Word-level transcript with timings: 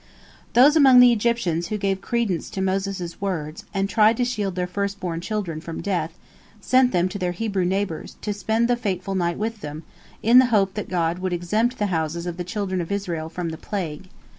"Those 0.55 0.75
among 0.75 0.99
the 0.99 1.11
Egyptians 1.13 1.67
who 1.67 1.77
gave 1.77 2.01
credence 2.01 2.49
to 2.49 2.59
Moses' 2.63 3.21
words, 3.21 3.65
and 3.71 3.87
tried 3.87 4.17
to 4.17 4.25
shield 4.25 4.55
their 4.55 4.65
first 4.65 4.99
born 4.99 5.21
children 5.21 5.61
from 5.61 5.79
death, 5.79 6.17
sent 6.59 6.91
them 6.91 7.07
to 7.09 7.19
their 7.19 7.33
Hebrew 7.33 7.65
neighbors, 7.65 8.17
to 8.23 8.33
spend 8.33 8.67
the 8.67 8.75
fateful 8.75 9.13
night 9.13 9.37
with 9.37 9.61
them, 9.61 9.83
in 10.23 10.39
the 10.39 10.47
hope 10.47 10.73
that 10.73 10.89
God 10.89 11.19
would 11.19 11.33
exempt 11.33 11.77
the 11.77 11.85
houses 11.93 12.25
of 12.25 12.37
the 12.37 12.43
children 12.43 12.81
of 12.81 12.91
Israel 12.91 13.29
from 13.29 13.49
the 13.49 13.57
plague. 13.59 14.09